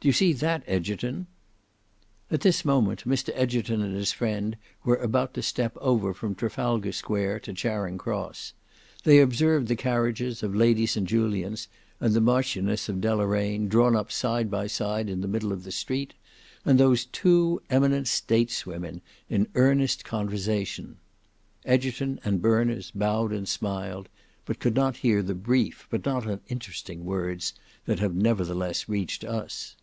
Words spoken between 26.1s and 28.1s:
uninteresting words that